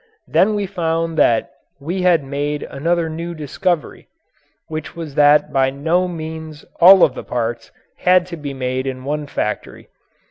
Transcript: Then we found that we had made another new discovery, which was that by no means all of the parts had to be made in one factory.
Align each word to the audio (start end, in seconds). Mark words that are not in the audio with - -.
Then 0.25 0.55
we 0.55 0.65
found 0.65 1.15
that 1.19 1.51
we 1.79 2.01
had 2.01 2.23
made 2.23 2.63
another 2.63 3.07
new 3.07 3.35
discovery, 3.35 4.07
which 4.67 4.95
was 4.95 5.13
that 5.13 5.53
by 5.53 5.69
no 5.69 6.07
means 6.07 6.65
all 6.79 7.03
of 7.03 7.13
the 7.13 7.23
parts 7.23 7.71
had 7.97 8.25
to 8.33 8.35
be 8.35 8.51
made 8.55 8.87
in 8.87 9.03
one 9.03 9.27
factory. 9.27 9.89